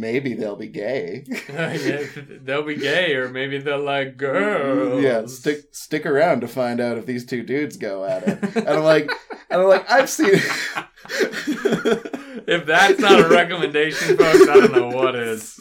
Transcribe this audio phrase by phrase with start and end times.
[0.00, 1.24] maybe they'll be gay.
[1.48, 2.06] yeah,
[2.42, 5.02] they'll be gay, or maybe they'll like girls.
[5.02, 8.56] yeah, stick stick around to find out if these two dudes go at it.
[8.56, 9.10] And I'm like,
[9.50, 10.30] and I'm like, I've seen.
[12.46, 15.57] if that's not a recommendation, folks, I don't know what is.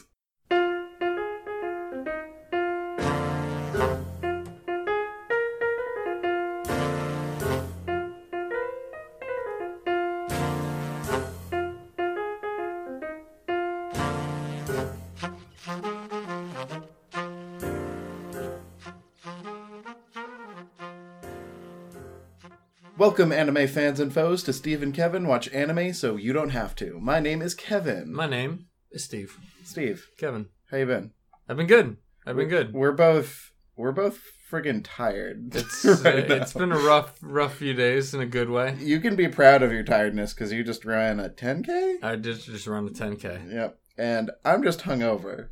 [23.07, 26.75] Welcome, anime fans and foes, to Steve and Kevin watch anime so you don't have
[26.75, 26.99] to.
[26.99, 28.13] My name is Kevin.
[28.13, 29.38] My name is Steve.
[29.63, 30.47] Steve, Kevin.
[30.70, 31.11] how you been?
[31.47, 31.95] I've been good.
[32.25, 32.73] I've been good.
[32.73, 34.20] We're both we're both
[34.52, 35.55] friggin' tired.
[35.55, 36.59] It's right uh, it's now.
[36.59, 38.75] been a rough rough few days in a good way.
[38.77, 42.03] You can be proud of your tiredness because you just ran a 10k.
[42.03, 45.47] I just just run the 10k Yep, and I'm just hungover.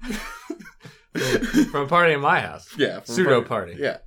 [1.71, 2.67] from a party in my house.
[2.77, 3.75] yeah, Pseudo party- party.
[3.81, 3.97] Yeah.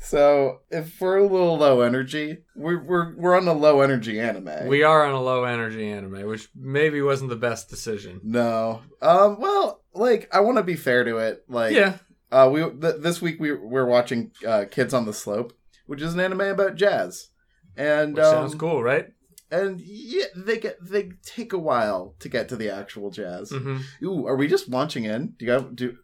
[0.00, 4.66] So if we're a little low energy, we're we're we're on a low energy anime.
[4.68, 8.20] We are on a low energy anime, which maybe wasn't the best decision.
[8.22, 11.44] no, um, well, like I want to be fair to it.
[11.48, 11.98] Like, Yeah,
[12.30, 15.52] uh, we th- this week we we're watching uh, Kids on the Slope,
[15.86, 17.30] which is an anime about jazz,
[17.76, 19.06] and um, sounds cool, right?
[19.50, 23.50] And yeah, they get they take a while to get to the actual jazz.
[23.50, 25.34] hmm Ooh, are we just launching in?
[25.38, 25.96] Do you have do?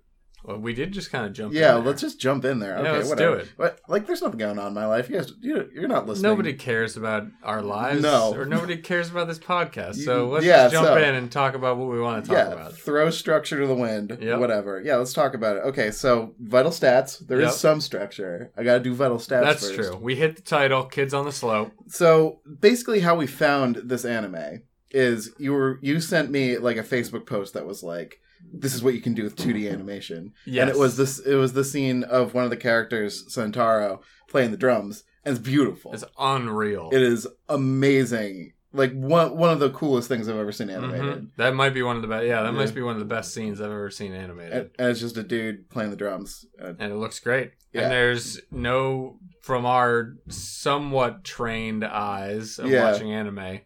[0.44, 1.54] Well, we did just kind of jump.
[1.54, 2.72] Yeah, let's just jump in there.
[2.74, 3.36] Yeah, Okay, let's whatever.
[3.36, 3.48] do it.
[3.56, 5.08] But like, there's nothing going on in my life.
[5.08, 6.30] You guys, you you're not listening.
[6.30, 8.34] Nobody cares about our lives, No.
[8.34, 9.96] or nobody cares about this podcast.
[10.04, 12.38] So let's Yeah, just jump so- in and talk about what we want to talk
[12.38, 12.72] yeah, about.
[12.74, 14.18] throw structure to the wind.
[14.20, 14.38] Yep.
[14.40, 14.80] Whatever.
[14.84, 15.60] Yeah, let's talk about it.
[15.66, 17.24] Okay, so vital stats.
[17.26, 17.54] There is Yep.
[17.54, 18.50] some structure.
[18.56, 19.44] I got to do vital stats.
[19.44, 19.90] That's first.
[19.92, 19.96] true.
[20.00, 24.62] We hit the title, "Kids on the Slope." So basically, how we found this anime
[24.90, 28.18] is you were you sent me like a Facebook post that was like,
[28.52, 31.18] "This is what you can do with 2D animation," Yes, and it was this.
[31.18, 35.44] It was the scene of one of the characters, Sentaro, playing the drums, and it's
[35.44, 35.92] beautiful.
[35.92, 36.90] It's unreal.
[36.92, 38.52] It is amazing.
[38.74, 41.04] Like one one of the coolest things I've ever seen animated.
[41.04, 41.28] Mhm.
[41.36, 42.24] That might be one of the best.
[42.26, 42.58] Yeah, that Yeah.
[42.58, 44.52] must be one of the best scenes I've ever seen animated.
[44.52, 46.46] And, and it's just a dude playing the drums.
[46.58, 47.50] Uh, and it looks great.
[47.74, 47.82] Yeah.
[47.82, 52.90] And there's no, from our somewhat trained eyes of Yeah.
[52.90, 53.60] watching anime,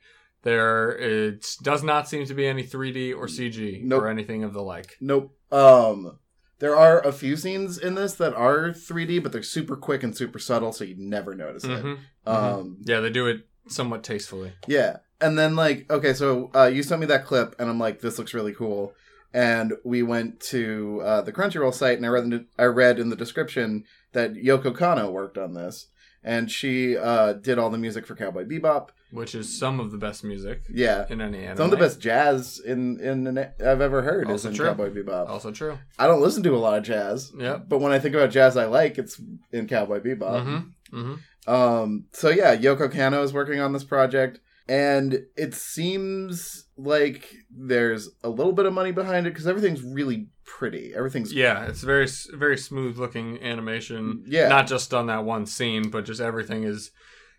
[0.47, 4.03] there it does not seem to be any 3D or CG Nope.
[4.03, 4.97] or anything of the like.
[5.01, 5.37] Nope.
[5.53, 6.19] Um,
[6.61, 10.17] there are a few scenes in this that are 3D, but they're super quick and
[10.17, 11.85] super subtle, so you never notice it.
[11.85, 11.99] Mhm.
[12.27, 14.53] Um, Yeah, they do it somewhat tastefully.
[14.67, 14.99] yeah.
[15.21, 18.19] And then like, okay, so uh, you sent me that clip, and I'm like, this
[18.19, 18.93] looks really cool.
[19.35, 22.99] And we went to uh, the Crunchyroll site, and I read in the, I read
[22.99, 25.89] in the description that Yoko Kanno worked on this,
[26.25, 28.89] and she uh, did all the music for Cowboy Bebop.
[29.13, 31.07] Which is some of the best music Yeah.
[31.09, 31.57] in any anime.
[31.59, 34.67] Some of the best jazz in in an, I've ever heard Also is in true.
[34.67, 35.29] Cowboy Bebop.
[35.29, 35.79] Also true.
[35.99, 37.33] I don't listen to a lot of jazz.
[37.39, 39.21] Yeah, But when I think about jazz I like, it's
[39.53, 40.19] in Cowboy Bebop.
[40.45, 40.99] Mm-hmm.
[40.99, 41.51] Mm-hmm.
[41.53, 48.09] Um, so yeah, Yoko Kanno is working on this project, and it seems like there's
[48.25, 50.93] a little bit of money behind it because everything's really pretty.
[50.95, 54.23] Everything's Yeah, it's very very smooth looking animation.
[54.27, 54.49] Yeah.
[54.49, 56.91] Not just on that one scene, but just everything is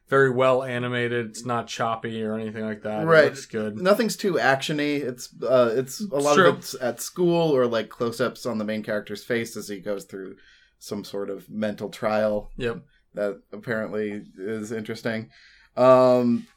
[0.10, 1.28] very well animated.
[1.28, 3.06] It's not choppy or anything like that.
[3.06, 3.26] Right.
[3.26, 3.78] It looks good.
[3.78, 5.02] nothing's too actiony.
[5.02, 6.50] It's uh, it's a lot true.
[6.50, 10.06] of it's at school or like close-ups on the main character's face as he goes
[10.06, 10.36] through
[10.80, 12.84] some sort of mental trial Yep.
[13.16, 15.30] that apparently is interesting.
[15.76, 16.48] Um,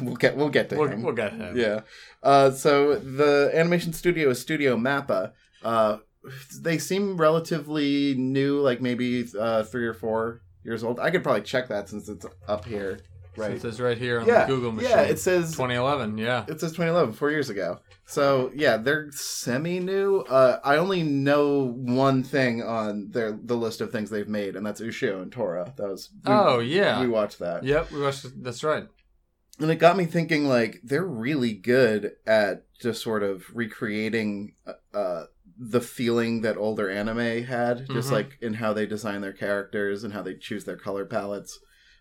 [0.00, 1.02] we'll get we'll get to We'll, him.
[1.02, 1.56] we'll get him.
[1.56, 1.80] Yeah.
[2.22, 5.32] Uh, so the animation studio is Studio Mappa.
[5.64, 5.98] Uh,
[6.60, 11.00] they seem relatively new, like maybe uh, three or four years old.
[11.00, 13.00] I could probably check that since it's up here.
[13.36, 13.52] Right.
[13.52, 14.42] It says right here on yeah.
[14.42, 14.90] the Google machine.
[14.90, 16.18] Yeah, it says 2011.
[16.18, 16.44] Yeah.
[16.46, 17.80] it says 2011, four years ago.
[18.06, 20.20] So yeah, they're semi new.
[20.20, 24.64] Uh, I only know one thing on their the list of things they've made, and
[24.64, 25.72] that's Ushio and Tora.
[25.76, 27.00] That was we, Oh yeah.
[27.00, 27.64] we watched that.
[27.64, 27.90] Yep.
[27.90, 28.24] We watched.
[28.26, 28.42] it.
[28.42, 28.84] That's right.
[29.58, 34.54] and it got me thinking like they're really good at just sort of recreating
[34.92, 35.24] uh
[35.58, 38.12] the feeling that older anime had just Mhm.
[38.12, 41.58] like in how they design their characters and how they choose their color palettes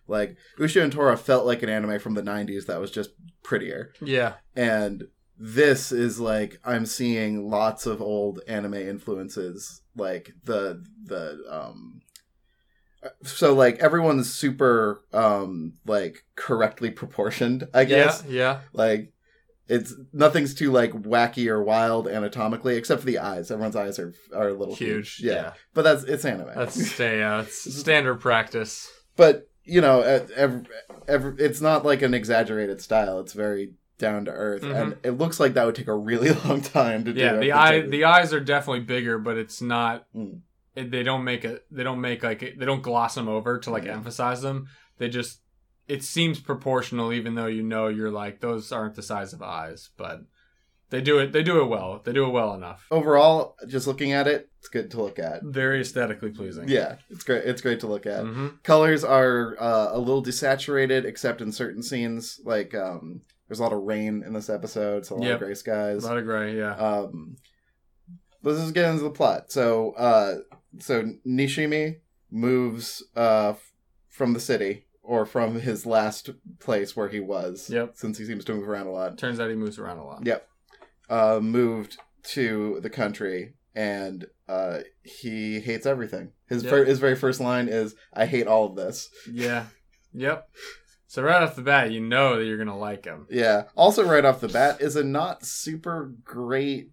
[0.08, 3.12] like Ushio and Tora felt like an anime from the 90s that was just
[3.44, 4.34] prettier Yeah.
[4.56, 5.04] and
[5.40, 12.02] this is like i'm seeing lots of old anime influences like the the um
[13.24, 18.32] so like everyone's super um like correctly proportioned i guess Yeah.
[18.36, 18.60] Yeah.
[18.74, 19.13] like
[19.68, 24.14] it's nothing's too like wacky or wild anatomically except for the eyes everyone's eyes are
[24.36, 25.20] are a little Huge.
[25.24, 25.54] yeah, Yeah.
[25.74, 27.24] but that's it's anime That's stay.
[27.24, 28.92] Uh, it's standard practice.
[29.16, 30.66] but you know ev ev
[31.08, 34.76] ev it's not like an exaggerated style it's very down to earth, Mhm.
[34.82, 37.20] and it looks like that would take a really long time to do.
[37.22, 40.06] yeah, the eye the eyes are definitely bigger, but it's not.
[40.14, 40.40] Mm.
[40.76, 41.64] It, they don't make it.
[41.72, 43.94] They don't make like they don't gloss them over to like Yeah.
[43.94, 44.68] emphasize them.
[44.98, 45.40] They just.
[45.88, 49.90] It seems proportional, even though you know you're like those aren't the size of eyes,
[49.98, 50.22] but
[50.90, 51.32] they do it.
[51.34, 52.02] They do it well.
[52.04, 52.86] They do it well enough.
[52.92, 55.44] overall, just looking at it, it's good to look at.
[55.44, 56.70] Very aesthetically pleasing.
[56.70, 57.44] Yeah, it's great.
[57.46, 58.24] It's great to look at.
[58.24, 62.40] hmm Colors are uh, a little desaturated, except in certain scenes.
[62.46, 65.34] Like um, there's a lot of rain in this episode, so a lot Yep.
[65.34, 66.04] of gray skies.
[66.04, 66.58] A lot of gray.
[66.58, 66.76] Yeah.
[66.76, 67.36] Um,
[68.44, 69.52] let's just get into the plot.
[69.52, 70.36] So, uh,
[70.80, 71.98] so Nishimi
[72.32, 73.72] moves uh, f-
[74.10, 76.30] from the city or from his last
[76.60, 77.70] place where he was.
[77.70, 77.92] Yep.
[77.96, 80.26] Since he seems to move around a lot, Turns out he moves around a lot.
[80.26, 80.48] Yep.
[81.10, 86.32] uh, moved to the country, and uh, he hates everything.
[86.48, 86.70] His Yep.
[86.72, 89.66] fir- his very first line is, "I hate all of this." Yeah.
[90.14, 90.48] Yep.
[91.08, 93.28] So right off the bat, you know that you're gonna like him.
[93.30, 93.64] Yeah.
[93.76, 96.92] Also, right off the bat, is a not super great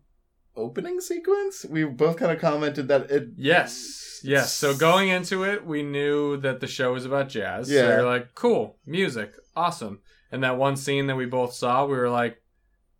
[0.60, 1.64] opening sequence.
[1.68, 3.28] We both kind of commented that it.
[3.36, 4.20] Yes.
[4.22, 4.52] Yes.
[4.52, 7.70] So going into it, we knew that the show was about jazz.
[7.70, 7.80] Yeah.
[7.80, 10.00] So you're like, cool, music, awesome.
[10.30, 12.36] And that one scene that we both saw, we were like,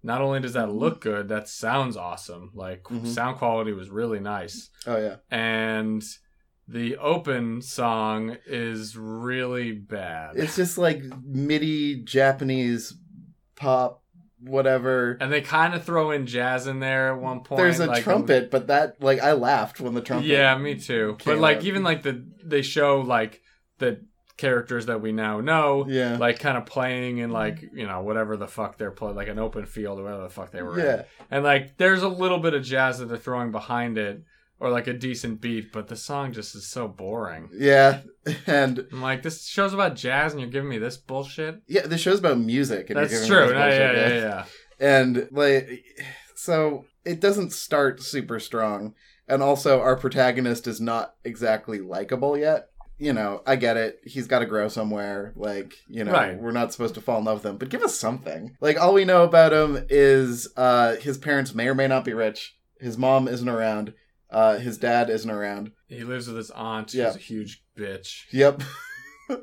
[0.03, 2.51] not only does that look good, that sounds awesome.
[2.55, 3.07] Like Mhm.
[3.07, 4.71] sound quality was really nice.
[4.87, 5.17] Oh yeah.
[5.31, 6.03] And
[6.67, 10.37] the open song is really bad.
[10.37, 12.95] It's just like MIDI Japanese
[13.56, 14.03] pop,
[14.43, 15.17] whatever.
[15.21, 17.59] and they kind of throw in jazz in there at one point.
[17.59, 20.27] There's a like, um, trumpet, but that like I laughed when the trumpet.
[20.29, 21.17] Yeah, me too.
[21.25, 21.65] But like out.
[21.65, 23.43] even like the they show like
[23.79, 24.05] the
[24.37, 26.17] characters that we now know, Yeah.
[26.17, 29.39] like kind of playing in like you know whatever the fuck they're playing, like an
[29.39, 30.87] open field or whatever the fuck they were in.
[30.87, 31.03] yeah.
[31.31, 34.23] And like there's a little bit of jazz that they're throwing behind it,
[34.61, 37.49] or like a decent beat, but the song just is so boring.
[37.57, 38.03] Yeah.
[38.47, 41.62] And I'm like, this show's about jazz, and you're giving me this bullshit.
[41.67, 42.91] yeah, this show's about music.
[42.91, 43.55] And you're That's giving true.
[43.55, 44.45] No, yeah, yeah, yeah.
[44.79, 45.83] And like,
[46.35, 48.95] so it doesn't start super strong,
[49.27, 52.67] and also our protagonist is not exactly likable yet.
[52.99, 54.01] You know, I get it.
[54.05, 55.33] He's got to grow somewhere.
[55.35, 56.39] Like, you know, Right.
[56.39, 58.56] we're not supposed to fall in love with him, but give us something.
[58.61, 62.13] Like, all we know about him is uh, his parents may or may not be
[62.13, 62.59] rich.
[62.79, 63.95] His mom isn't around.
[64.31, 65.73] Uh, his dad isn't around.
[65.88, 66.94] He lives with his aunt.
[66.94, 67.09] Yeah.
[67.09, 68.23] She's a huge bitch.
[68.32, 68.62] Yep.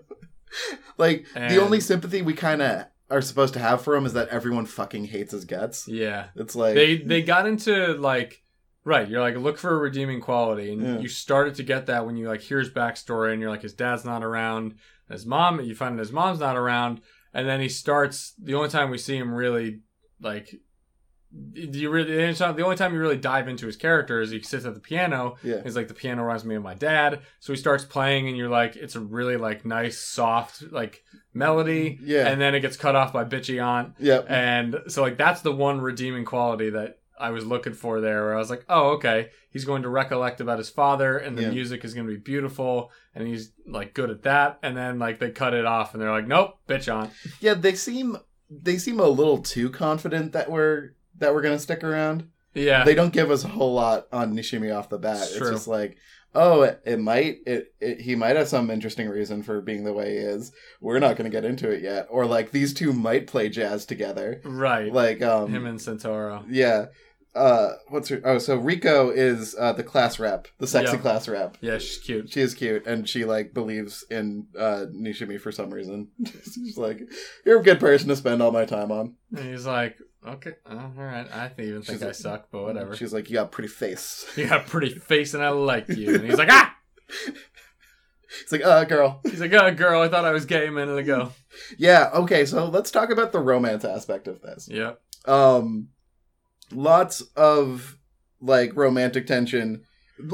[0.98, 4.30] like the only sympathy we kind of are supposed to have for him is that
[4.30, 5.88] everyone fucking hates his guts.
[5.88, 6.28] Yeah.
[6.36, 8.44] It's like they they got into like
[8.84, 11.00] right you're like look for a redeeming quality and Yeah.
[11.00, 13.74] you started to get that when you like hear his backstory and you're like his
[13.74, 14.76] dad's not around
[15.10, 17.02] his mom you find his mom's not around
[17.34, 19.82] and then he starts the only time we see him really
[20.22, 20.56] like
[21.54, 24.32] you really the only time- the only time you really dive into his character is
[24.32, 25.62] he sits at the piano yeah.
[25.64, 28.50] he's like the piano reminds me of my dad so he starts playing and you're
[28.50, 31.04] like it's a really like nice soft like
[31.34, 32.28] melody Yeah.
[32.28, 34.26] and then it gets cut off by bitchy aunt Yep.
[34.30, 38.36] and so like that's the one redeeming quality that I was looking for there where
[38.36, 39.30] I was like, "Oh, okay.
[39.50, 41.50] He's going to recollect about his father and the Yeah.
[41.50, 45.18] music is going to be beautiful and he's like good at that." And then like
[45.18, 48.18] they cut it off and they're like, "Nope, bitch on." Yeah, they seem
[48.52, 52.30] they seem a little too confident that we're that we're gonna stick around.
[52.54, 52.84] Yeah.
[52.84, 55.22] They don't give us a whole lot on Nishimi off the bat.
[55.22, 55.98] It's It's, just like,
[56.34, 59.94] oh, it, it might it, it he might have some interesting reason for being the
[59.94, 60.52] way he is.
[60.82, 62.08] We're not gonna get into it yet.
[62.10, 64.42] Or like these two might play jazz together.
[64.44, 64.92] right.
[64.92, 66.46] Like um Him and Sentaro.
[66.50, 66.88] yeah.
[67.38, 68.20] Uh, what's her?
[68.26, 71.02] Oh, so Rico is uh, the class rep, the sexy Yeah.
[71.02, 71.58] class rep.
[71.62, 72.30] Yeah, she's cute.
[72.32, 76.08] She is cute, and she like believes in uh, Nishimi for some reason.
[76.44, 77.02] She's like,
[77.46, 80.76] "You're a good person to spend all my time on." And he's like, "Okay, uh,
[80.98, 81.28] all right.
[81.32, 83.50] I think even think She's I like- suck, but whatever." She's like, "You got a
[83.50, 86.16] pretty face." You got a pretty face and I like you.
[86.16, 86.76] And he's like, "Ah!"
[88.42, 90.98] It's like, "Uh, girl." He's like, "Oh, girl, I thought I was gay a minute
[90.98, 91.32] ago."
[91.78, 92.10] Yeah.
[92.14, 92.46] Okay.
[92.46, 94.68] So let's talk about the romance aspect of this.
[94.70, 95.00] Yep.
[95.26, 95.90] Um,
[96.72, 97.98] lots of
[98.42, 99.84] like romantic tension.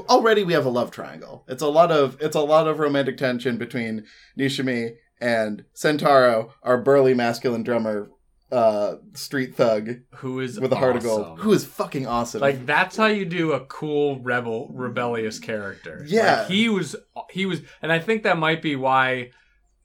[0.09, 1.43] Already, we have a love triangle.
[1.47, 4.05] It's a lot of it's a lot of romantic tension between
[4.37, 8.09] Nishimi and Sentaro, our burly masculine drummer,
[8.51, 12.39] uh, street thug Who is with a heart of gold, who is fucking awesome.
[12.41, 16.05] Like that's how you do a cool rebel, rebellious character.
[16.07, 16.41] Yeah.
[16.41, 16.95] Like, he was,
[17.31, 19.31] he was, and I think that might be why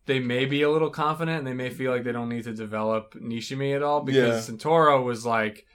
[0.06, 2.52] they may be a little confident and they may feel like they don't need to
[2.54, 4.54] develop Nishimi at all because Yeah.
[4.54, 5.66] Sentaro was like,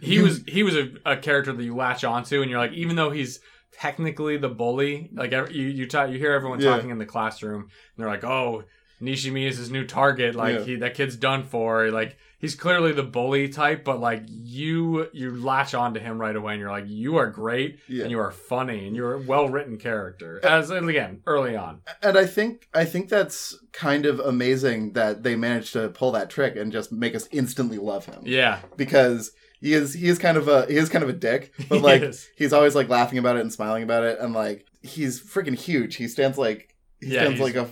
[0.00, 2.72] he You- was, he was a, a character that you latch onto and you're like,
[2.72, 3.40] even though he's
[3.72, 6.70] technically the bully, like every, you you talk, you hear everyone Yeah.
[6.74, 8.64] talking in the classroom and they're like, oh.
[9.00, 10.34] Nishimi is his new target.
[10.34, 10.64] Like Yeah.
[10.64, 11.88] he, that kid's done for.
[11.92, 16.54] Like he's clearly the bully type, but like you you latch onto him right away,
[16.54, 18.02] and you're like, you are great, Yeah.
[18.02, 20.40] and you are funny, and you're a well written character.
[20.44, 25.22] As and again, early on, and I think I think that's kind of amazing that
[25.22, 28.22] they managed to pull that trick and just make us instantly love him.
[28.24, 29.30] yeah, Because
[29.60, 32.02] he is he is kind of a he is kind of a dick, but like
[32.36, 35.96] he's always like laughing about it and smiling about it, and like he's freaking huge.
[35.96, 37.68] He stands like he Yeah, stands he's- like a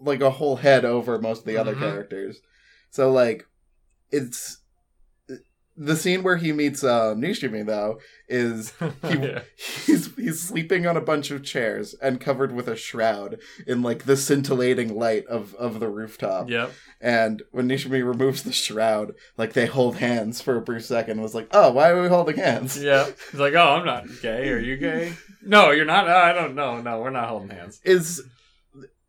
[0.00, 1.80] like a whole head over most of the other Mhm.
[1.80, 2.40] characters.
[2.90, 3.46] So like
[4.10, 4.58] it's
[5.76, 8.72] the scene where he meets uh, Nishimi though is
[9.08, 9.40] he, Yeah.
[9.84, 14.04] he's he's sleeping on a bunch of chairs and covered with a shroud in like
[14.04, 16.48] the scintillating light of of the rooftop.
[16.48, 16.72] Yep.
[17.00, 21.20] And when Nishimi removes the shroud, like they hold hands for a brief second.
[21.20, 22.82] Was like, oh, why are we holding hands?
[22.82, 23.06] Yeah.
[23.30, 24.48] He's like, oh, I'm not gay.
[24.48, 25.12] Are you gay?
[25.48, 26.08] No, you're not.
[26.08, 26.80] Oh, I don't know.
[26.80, 27.80] No, we're not holding hands.
[27.84, 28.20] Is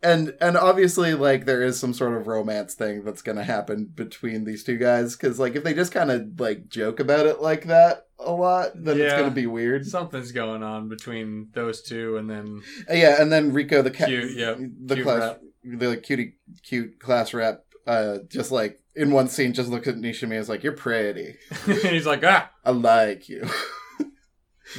[0.07, 4.45] and and obviously like there is some sort of romance thing that's gonna happen between
[4.45, 7.65] these two guys because like if they just kind of like joke about it like
[7.65, 9.85] that a lot, then it's gonna be weird.
[9.85, 14.09] Something's going on between those two, and then Uh, yeah, and then Rico the cat,
[14.09, 14.57] yep.
[14.59, 19.69] the Cute class, the cutie, cute class rep, uh, just like in one scene, just
[19.69, 21.35] looks at Nishimi and is like, "You're pretty.
[21.67, 22.49] And he's like, ah.
[22.65, 23.47] I like you."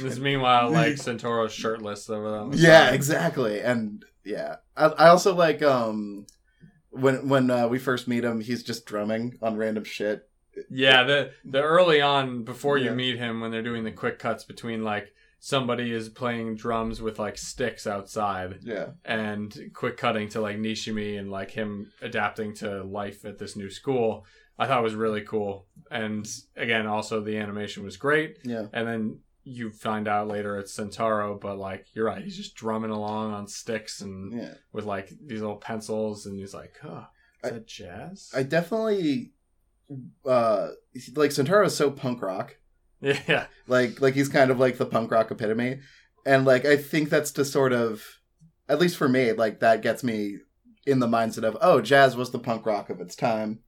[0.01, 2.51] This meanwhile, like Centaur's shirtless over them.
[2.53, 6.25] yeah, exactly, and yeah, I, I also like um
[6.91, 10.27] when when uh, we first meet him, he's just drumming on random shit.
[10.69, 12.95] Yeah, the the early on before you Yeah.
[12.95, 17.17] meet him when they're doing the quick cuts between like somebody is playing drums with
[17.17, 22.83] like sticks outside Yeah, and quick cutting to like Nishimi and like him adapting to
[22.83, 24.25] life at this new school.
[24.57, 25.65] I thought was really cool.
[25.89, 28.39] And again, also the animation was great.
[28.43, 29.19] yeah, And then
[29.49, 33.47] you find out later it's Sentaro, but like you're right, he's just drumming along on
[33.47, 34.53] sticks and yeah.
[34.71, 37.05] with like these little pencils and he's like, huh,
[37.43, 38.31] is I- that jazz?
[38.35, 39.31] I definitely
[40.25, 40.69] uh
[41.15, 42.57] like Sentaro is so punk rock.
[43.01, 43.45] yeah.
[43.67, 45.79] like like he's kind of like the punk rock epitome
[46.25, 48.03] and like i think that's to sort of
[48.67, 50.35] at least for me like that gets me
[50.85, 53.59] in the mindset of oh jazz was the punk rock of its time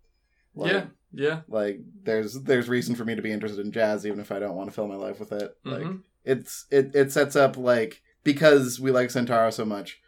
[0.54, 0.86] like, yeah.
[1.14, 1.42] Yeah.
[1.48, 4.56] like there's there's reason for me to be interested in jazz even if i don't
[4.56, 6.02] want to fill my life with it like Mhm.
[6.24, 10.00] it's it it sets up like because we like sentaro so much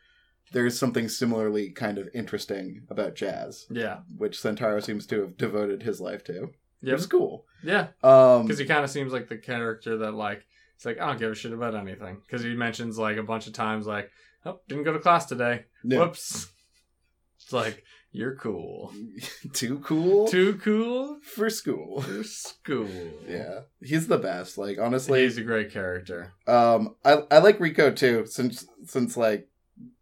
[0.53, 3.99] there's something similarly kind of interesting about jazz Yeah.
[4.17, 6.51] which sentaro seems to have devoted his life to Yep.
[6.81, 7.87] which is cool Yeah.
[8.03, 10.45] um Because he kind of seems like the character that like
[10.75, 12.21] it's like I don't give a shit about anything.
[12.25, 14.09] Because he mentions like a bunch of times like,
[14.45, 15.65] oh, didn't go to class today.
[15.83, 15.99] yeah.
[15.99, 16.47] Whoops.
[17.39, 17.83] It's like
[18.13, 18.93] you're cool.
[19.53, 22.87] too cool Too cool for school for school.
[23.27, 24.57] Yeah, he's the best.
[24.57, 26.33] Like honestly, he's a great character.
[26.47, 29.49] um, I I like Rico too, since since like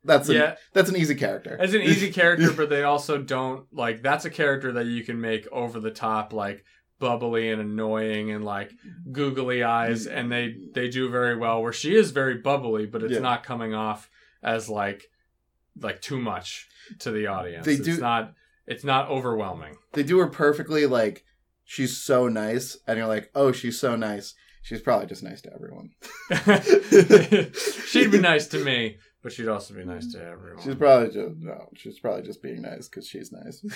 [0.04, 1.56] that's an, yeah, that's an easy character.
[1.60, 5.20] as an easy character, but they also don't like that's a character that you can
[5.22, 6.64] make over the top, like
[7.00, 8.72] bubbly and annoying and like
[9.12, 11.62] googly eyes, and they they do very well.
[11.62, 13.20] Where she is very bubbly, but it's Yeah.
[13.20, 14.10] not coming off
[14.44, 15.04] as like
[15.80, 16.68] like too much
[17.00, 17.66] to the audience.
[17.66, 18.34] They it's do- not
[18.68, 19.76] it's not overwhelming.
[19.94, 20.86] They do her perfectly.
[20.86, 21.24] Like
[21.64, 24.34] she's so nice, and you're like, oh, she's so nice.
[24.64, 25.90] She's probably just nice to everyone.
[27.88, 30.64] she'd be nice to me, but she'd also be nice to everyone.
[30.64, 31.70] She's probably just no.
[31.76, 33.64] She's probably just being nice because she's nice.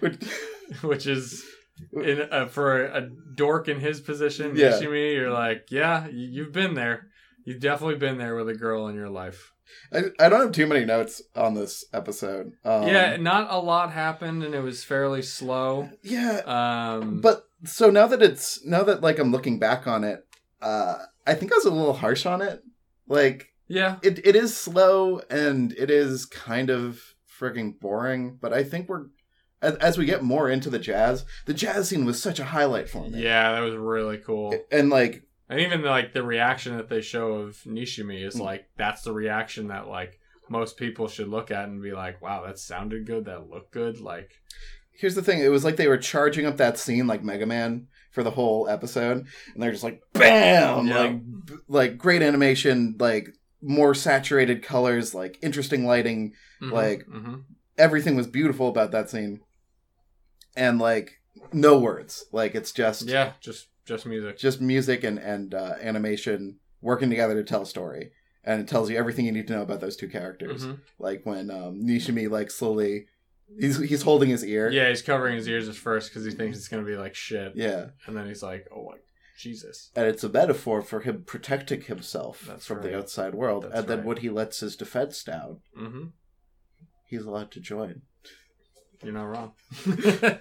[0.00, 0.16] Which,
[0.82, 1.44] which is
[1.92, 3.02] in uh, for a
[3.34, 4.78] dork in his position, Yeah.
[4.80, 7.08] You're like, yeah, y- you've been there.
[7.44, 9.52] You've definitely been there with a girl in your life.
[9.92, 12.52] I, I don't have too many notes on this episode.
[12.64, 15.90] Um, yeah, not a lot happened, and it was fairly slow.
[16.02, 16.40] yeah.
[16.46, 20.24] Um, But so now that it's now that like I'm looking back on it,
[20.60, 20.96] uh,
[21.26, 22.62] I think I was a little harsh on it.
[23.06, 27.00] Like yeah, it, it is slow and it is kind of
[27.40, 28.38] freaking boring.
[28.40, 29.06] But I think we're
[29.62, 32.88] as, as we get more into the jazz, the jazz scene was such a highlight
[32.88, 33.22] for me.
[33.22, 34.54] yeah, that was really cool.
[34.70, 38.40] and like And even like the reaction that they show of Nishimi is Mm.
[38.40, 40.18] like that's the reaction that like
[40.50, 44.00] most people should look at and be like, wow, that sounded good, that looked good.
[44.00, 44.30] Like,
[44.92, 47.88] here's the thing: it was like they were charging up that scene like Mega Man
[48.10, 50.98] for the whole episode, and they're just like bam, Yeah.
[50.98, 53.28] like b- like great animation, like
[53.62, 56.32] more saturated colors, like interesting lighting.
[56.62, 57.44] mhm, Like, mhm.
[57.76, 59.40] everything was beautiful about that scene
[60.56, 61.20] and like
[61.52, 64.38] no words like it's just yeah, just just music.
[64.38, 68.10] just music and and uh, animation working together to tell a story
[68.44, 70.78] and it tells you everything you need to know about those two characters Mhm.
[70.98, 73.06] like when um nishimi like slowly
[73.58, 76.56] he's he's holding his ear Yeah, he's covering his ears at first because he thinks
[76.58, 79.02] it's gonna be like shit, yeah and then he's like, "Oh, like
[79.38, 82.86] Jesus." and it's a metaphor for him protecting himself That's from right.
[82.90, 84.06] the outside world That's and then right.
[84.06, 86.06] when he lets his defense down hmm
[87.06, 88.02] he's allowed to join
[89.02, 89.52] you're not wrong.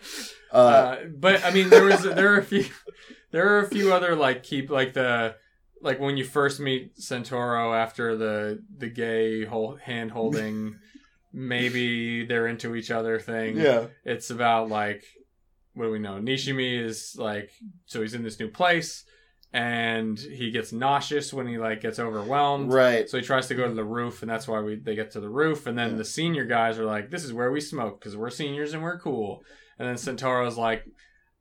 [0.49, 2.63] Uh, uh, but I mean, there was there are a few
[3.31, 5.35] there are a few other like keep like the
[5.81, 10.79] like when you first meet Sentaro after the the gay whole hand holding,
[11.33, 13.57] maybe they're into each other thing.
[13.57, 15.03] yeah, It's about like
[15.73, 16.13] what do we know?
[16.13, 17.51] Nishimi is like
[17.85, 19.03] so he's in this new place
[19.53, 22.71] and he gets nauseous when he like gets overwhelmed.
[22.73, 23.09] right.
[23.09, 25.19] So he tries to go to the roof, and that's why we they get to
[25.19, 25.67] the roof.
[25.67, 25.97] And then Yeah.
[25.97, 28.99] the senior guys are like, "This is where we smoke because we're seniors and we're
[28.99, 29.43] cool."
[29.79, 30.85] And then Sentaro's like,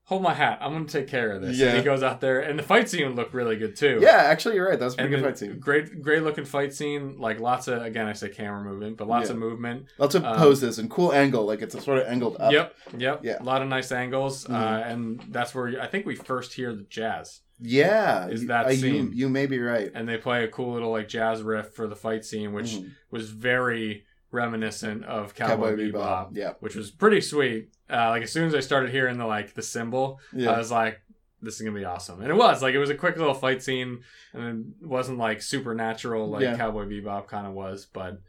[0.06, 1.68] "Hold my hat, I'm gonna take care of this." Yeah.
[1.68, 3.98] And he goes out there, and the fight scene would look really good too.
[4.00, 4.78] Yeah, actually, you're right.
[4.78, 5.58] That was a And pretty good fight scene.
[5.60, 7.18] great, great looking fight scene.
[7.18, 9.34] Like lots of again, I say camera movement, but lots Yeah.
[9.34, 9.86] of movement.
[9.98, 11.44] Lots of um, poses and cool angle.
[11.44, 12.52] Like it's a sort of angled up.
[12.52, 13.20] Yep, yep.
[13.22, 13.42] Yeah.
[13.42, 14.90] A lot of nice angles, uh, Mhm.
[14.90, 18.28] and that's where I think we first hear the jazz, Yeah.
[18.28, 19.10] Is that uh, you, scene.
[19.14, 19.90] you may be right.
[19.94, 22.90] and they play a cool little like jazz riff for the fight scene, which Mhm.
[23.10, 24.04] was very
[24.36, 26.52] reminiscent of Cowboy, Bebop, Yeah.
[26.60, 27.70] which was pretty sweet.
[27.90, 30.50] Uh, like as soon as I started hearing the like the cymbal, Yeah.
[30.52, 31.00] I was like,
[31.42, 32.62] "This is gonna be awesome," and it was.
[32.62, 34.02] Like it was a quick little fight scene,
[34.32, 36.56] and it wasn't like supernatural like Yeah.
[36.56, 38.20] Cowboy Bebop kind of was, but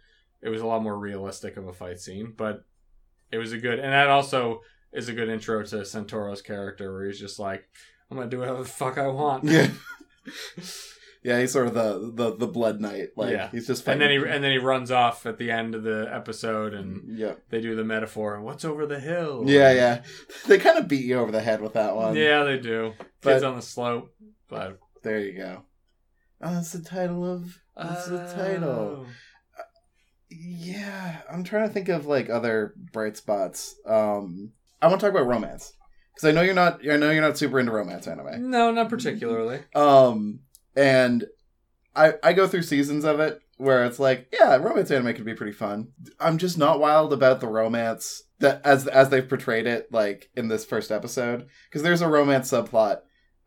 [0.41, 2.33] it was a lot more realistic of a fight scene.
[2.35, 2.63] But
[3.31, 4.61] it was a good, and that also
[4.93, 7.67] is a good intro to Sentaro's character, where he's just like,
[8.09, 9.69] "I'm gonna do whatever the fuck I want." yeah.
[11.27, 13.09] yeah, he's sort of the the, the blood knight.
[13.17, 13.49] Like Yeah.
[13.51, 16.09] he's just And then he and then he runs off at the end of the
[16.11, 17.33] episode, and yeah.
[17.49, 18.39] they do the metaphor.
[18.41, 19.43] What's over the hill?
[19.45, 20.03] Yeah, yeah.
[20.47, 22.15] They kind of beat you over the head with that one.
[22.15, 22.93] yeah, they do.
[23.21, 24.13] But- Kids on the slope,
[24.47, 25.63] but There you go.
[26.41, 27.59] Oh, that's the title of.
[27.75, 29.05] That's the title.
[29.05, 29.07] Oh.
[30.29, 33.75] Yeah, I'm trying to think of like other bright spots.
[33.85, 35.73] Um, I want to talk about romance
[36.13, 36.81] because I know you're not.
[36.87, 38.49] I know you're not super into romance anime.
[38.51, 39.61] No, not particularly.
[39.73, 40.41] Um,
[40.77, 41.25] and
[41.95, 45.33] I I go through seasons of it where it's like, yeah, romance anime can be
[45.33, 45.87] pretty fun.
[46.19, 50.47] I'm just not wild about the romance that as as they've portrayed it, like in
[50.47, 52.99] this first episode, because there's a romance subplot.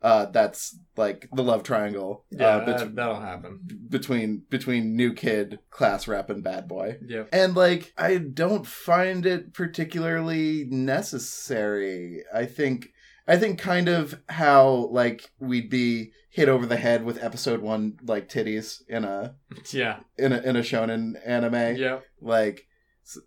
[0.03, 2.25] Uh, that's like the love triangle.
[2.31, 3.59] Yeah, uh, bet- that, that'll happen.
[3.87, 6.97] between between new kid, class rep, and bad boy.
[7.07, 12.23] Yeah, And like I don't find it particularly necessary.
[12.33, 12.89] I think
[13.27, 17.99] I think kind of how like we'd be hit over the head with episode 1
[18.05, 19.35] like titties in a
[19.71, 19.97] Yeah.
[20.17, 21.75] in a in a shonen anime.
[21.77, 22.03] Yep.
[22.21, 22.65] Like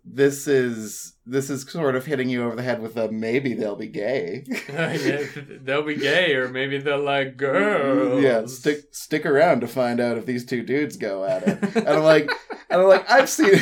[0.03, 3.75] this is this is sort of hitting you over the head with a maybe they'll
[3.75, 4.43] be gay.
[4.69, 5.25] yeah,
[5.61, 8.23] they'll be gay, or maybe they'll like girls.
[8.23, 11.75] Yeah, stick stick around to find out if these two dudes go at it.
[11.75, 12.29] And I'm like
[12.69, 13.59] and I'm like I've seen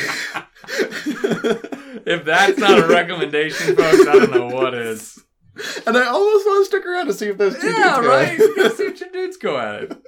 [2.06, 5.18] if that's not a recommendation, folks, I don't know what is.
[5.86, 8.08] And I almost want to stick around to see if those two Yeah, dudes go
[8.08, 8.28] right.
[8.28, 8.56] at it.
[8.58, 10.04] Let's see what your dudes go at it.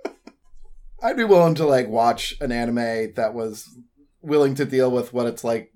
[1.03, 3.69] I'd be willing to like watch an anime that was
[4.23, 5.73] willing to deal with what it's like,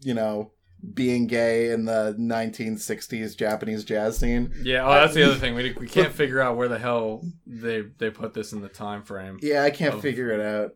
[0.00, 0.52] you know,
[0.94, 4.52] being gay in the 1960s Japanese jazz scene.
[4.62, 5.54] Yeah, oh, that's the other thing.
[5.54, 9.02] We, we can't figure out where the hell they they put this in the time
[9.02, 9.38] frame.
[9.42, 10.00] Yeah, I can't Oh.
[10.00, 10.72] figure it out.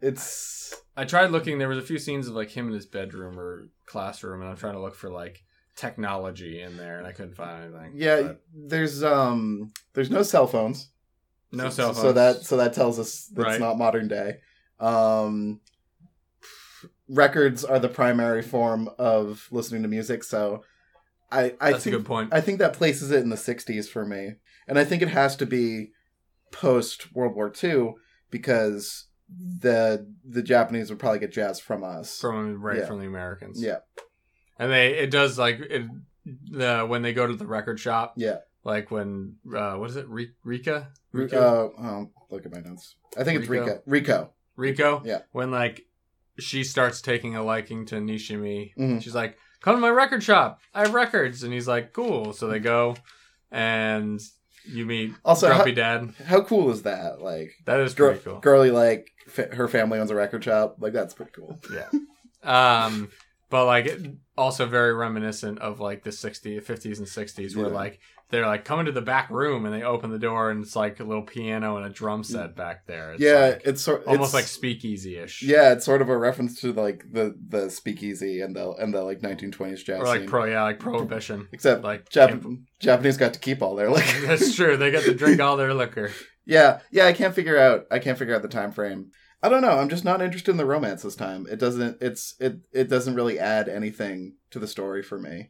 [0.00, 1.58] It's I tried looking.
[1.58, 4.56] There was a few scenes of like him in his bedroom or classroom, and I'm
[4.56, 5.42] trying to look for like
[5.80, 7.92] technology in there, and I couldn't find anything.
[7.94, 10.90] yeah, But there's um there's no cell phones.
[11.52, 11.98] no so, cell phones.
[12.02, 13.60] So that so that tells us that's Right.
[13.60, 14.38] not modern day.
[14.78, 15.60] Um
[17.08, 20.62] records are the primary form of listening to music, so
[21.30, 22.32] I I that's a think good point.
[22.32, 24.34] I think that places it in the 60s for me.
[24.68, 25.92] And I think it has to be
[26.52, 27.94] post World War II
[28.30, 32.18] because the the Japanese would probably get jazz from us.
[32.20, 32.86] from right Yeah.
[32.86, 33.62] from the Americans.
[33.62, 33.78] yeah.
[34.60, 35.82] And they it does like it
[36.50, 38.14] the when they go to the record shop.
[38.16, 38.36] Yeah.
[38.62, 42.94] like when uh what is it Ri- Rika Ri- Uh, oh, look at my notes.
[43.18, 43.64] I think it's Rico?
[43.64, 43.82] Rico.
[43.86, 44.30] Rico.
[44.56, 45.22] Rico Yeah.
[45.32, 45.86] when like
[46.38, 48.74] she starts taking a liking to Nishimi.
[48.76, 49.02] Mhm.
[49.02, 50.60] She's like, "Come to my record shop.
[50.72, 52.96] I have records." And he's like, "Cool." So they go,
[53.50, 54.20] and
[54.64, 56.14] you meet Also, Grumpy how, Dad.
[56.26, 57.20] how cool is that?
[57.20, 58.38] Like, That is pretty cool.
[58.40, 59.10] girly, like,
[59.52, 60.76] her family owns a record shop.
[60.78, 61.58] Like, that's pretty cool.
[61.72, 61.88] Yeah.
[62.42, 63.10] Um,
[63.50, 67.72] but like it- also very reminiscent of like the 60s, 50s and 60s where Yeah.
[67.72, 70.74] like they're like coming to the back room and they open the door and it's
[70.76, 72.26] like a little piano and a drum mm.
[72.26, 73.12] set back there.
[73.12, 75.42] It's yeah, like, it's sort almost it's, like speakeasy ish.
[75.42, 79.02] Yeah, it's sort of a reference to like the the speakeasy and the and the
[79.02, 80.28] like 1920s jazz Or like scene.
[80.28, 81.48] pro, yeah, like prohibition.
[81.52, 84.76] Except Like Jap- Japanese got to keep all their like that's true.
[84.76, 86.10] They get to drink all their liquor.
[86.46, 89.12] Yeah, yeah, I can't figure out I can't figure out the time frame.
[89.42, 89.78] I don't know.
[89.78, 91.46] I'm just not interested in the romance this time.
[91.50, 95.48] It doesn't it's it it doesn't really add anything to the story for me.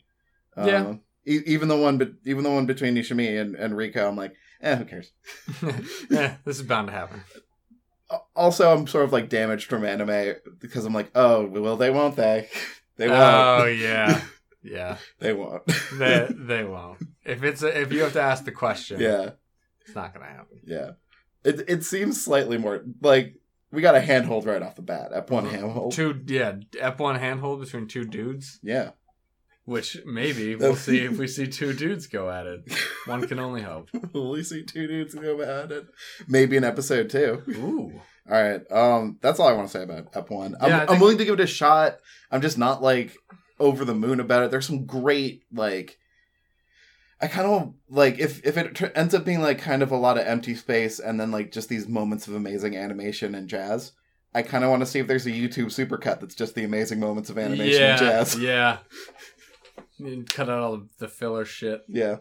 [0.57, 0.87] Yeah.
[0.87, 4.17] Um, e- even the one but even the one between Nishimi and, and Riko, I'm
[4.17, 5.13] like, eh, who cares?
[6.11, 7.23] yeah, this is bound to happen.
[8.35, 11.91] Also, I'm sort of like damaged from anime because I'm like, oh, will they?
[11.91, 12.49] Won't they?
[12.97, 13.21] they won't.
[13.21, 14.21] Oh yeah,
[14.63, 15.63] Yeah, They won't.
[15.95, 16.99] they they won't.
[17.25, 19.31] If it's a, if you have to ask the question, yeah,
[19.87, 20.61] it's not gonna happen.
[20.65, 20.91] yeah.
[21.43, 23.35] It it seems slightly more like
[23.73, 25.13] we got a handhold right off the bat.
[25.13, 25.93] Up one handhold.
[25.93, 28.91] Two, yeah, F one handhold between two dudes, Yeah.
[29.65, 32.61] which maybe we'll see if we see two dudes go at it.
[33.07, 33.89] One can only hope.
[34.13, 35.87] Will we see two dudes go at it?
[36.29, 37.43] Maybe in episode two.
[37.49, 38.61] Ooh, All right.
[38.71, 40.55] Um, that's all I want to say about Ep One.
[40.61, 41.99] I'm, Yeah, I'm willing to give it a shot.
[42.31, 43.17] I'm just not like
[43.59, 44.51] over the moon about it.
[44.51, 45.99] There's some great like.
[47.23, 49.97] I kind of like if if it tr- ends up being like kind of a
[49.97, 53.93] lot of empty space and then like just these moments of amazing animation and jazz.
[54.33, 57.01] I kind of want to see if there's a YouTube supercut that's just the amazing
[57.01, 58.39] moments of animation yeah, and jazz.
[58.39, 58.79] yeah.
[59.99, 61.83] You Cut out all the filler shit.
[61.87, 62.17] Yeah.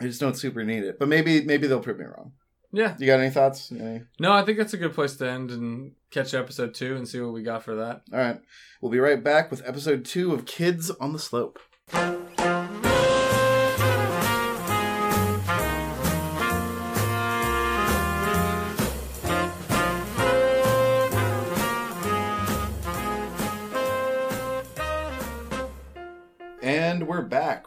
[0.00, 2.32] I just don't super need it, but maybe maybe they'll prove me wrong.
[2.70, 3.72] Yeah, You got any thoughts?
[3.72, 4.02] Any?
[4.20, 7.18] no, I think that's a good place to end and catch episode two and see
[7.20, 8.02] what we got for that.
[8.12, 8.40] All right.
[8.80, 11.58] We'll be right back with episode two of Kids on the Slope.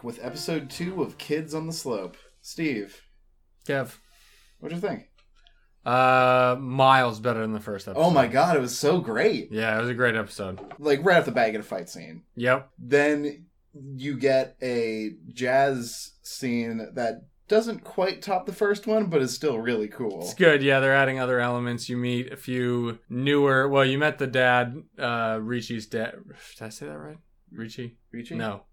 [0.01, 2.17] Back with episode two of Kids on the Slope.
[2.41, 3.03] Steve,
[3.67, 3.97] Kev,
[4.59, 5.09] what'd you think?
[5.85, 8.01] uh, miles better than the first episode.
[8.01, 9.51] Oh my god, it was so great.
[9.51, 10.59] Yeah, it was a great episode.
[10.79, 12.23] Like right off the bat, you get a fight scene.
[12.35, 12.69] Yep.
[12.79, 19.35] then you get a jazz scene that doesn't quite top the first one, but is
[19.35, 20.21] still really cool.
[20.21, 20.63] It's good.
[20.63, 21.89] Yeah, they're adding other elements.
[21.89, 23.69] You meet a few newer.
[23.69, 26.15] Well, you met the dad, uh, Ricci's dad.
[26.57, 27.17] Did I say that right?
[27.51, 27.97] Ricci?
[28.11, 28.35] Ricci?
[28.35, 28.63] No.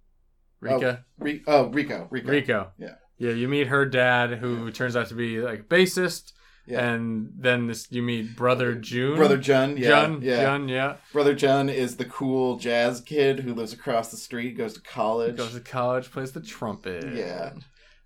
[0.60, 1.04] Rika?
[1.18, 2.06] Ri- oh, Rico.
[2.10, 2.28] Rico.
[2.28, 2.72] Rico.
[2.78, 2.94] Yeah.
[3.18, 6.32] Yeah, you meet her dad, who turns out to be like a bassist,
[6.66, 6.88] Yeah.
[6.88, 9.16] and then this you meet brother Jun.
[9.16, 9.76] Brother Jun.
[9.76, 9.88] Yeah.
[9.88, 10.22] Jun.
[10.22, 10.42] yeah.
[10.42, 10.68] Jun.
[10.68, 10.96] Yeah.
[11.12, 15.36] Brother Jun is the cool jazz kid who lives across the street, goes to college.
[15.36, 17.12] Goes to college, plays the trumpet.
[17.14, 17.52] Yeah.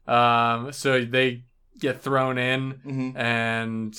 [0.07, 0.73] Um.
[0.73, 1.45] So they
[1.79, 3.99] get thrown in, hmm and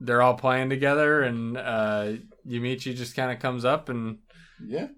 [0.00, 2.12] they're all playing together, and uh,
[2.46, 4.18] Yumichi just kind of comes up and
[4.64, 4.88] Yeah.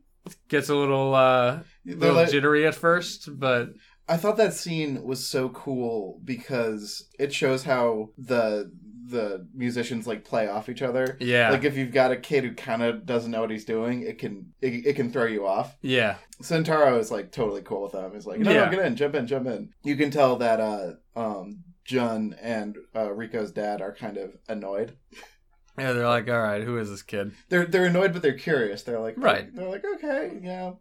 [0.49, 3.71] Gets a little uh, little like- jittery at first, but
[4.09, 8.71] I thought that scene was so cool because it shows how the
[9.09, 11.17] the musicians like play off each other.
[11.21, 14.03] yeah, Like if you've got a kid who kind of doesn't know what he's doing,
[14.03, 15.77] it can it, it can throw you off.
[15.81, 18.13] yeah, Sentaro is like totally cool with them.
[18.15, 18.65] He's like, no, Yeah.
[18.65, 19.71] no, get in, jump in, jump in.
[19.85, 24.97] You can tell that uh um Jun and uh, Rico's dad are kind of annoyed.
[25.79, 25.93] Yeah.
[25.93, 27.33] They're like, all right, who is this kid?
[27.49, 28.83] They're they're annoyed, but they're curious.
[28.83, 29.55] They're like, Right.
[29.55, 30.73] They're like, okay, yeah.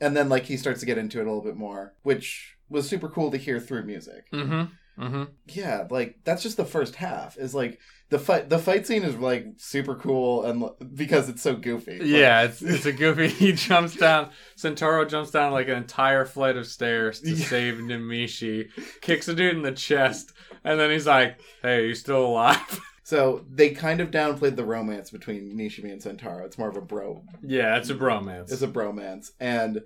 [0.00, 2.88] And then like he starts to get into it a little bit more, which was
[2.88, 4.30] super cool to hear through music.
[4.32, 5.02] Mm-hmm.
[5.02, 5.22] Mm-hmm.
[5.48, 7.38] Yeah, like that's just the first half.
[7.38, 7.78] Is like
[8.10, 8.50] the fight.
[8.50, 11.98] The fight scene is like super cool, and because it's so goofy.
[11.98, 13.28] Like, Yeah, it's it's a goofy.
[13.28, 14.30] He jumps down.
[14.58, 17.46] Sentaro jumps down like an entire flight of stairs to Yeah.
[17.46, 18.68] save Namishi.
[19.00, 23.44] Kicks a dude in the chest, and then he's like, "Hey, you still alive?" So
[23.50, 26.44] they kind of downplayed the romance between Nishimi and Sentaro.
[26.44, 27.24] It's more of a bro.
[27.42, 28.52] yeah, it's a bromance.
[28.52, 29.80] It's a bromance, and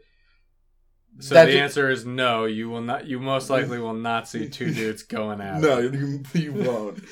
[1.21, 2.45] so that the ju- answer is no.
[2.45, 3.07] You will not.
[3.07, 5.95] You most likely will not see two dudes going at no, it.
[5.95, 7.03] you, you won't.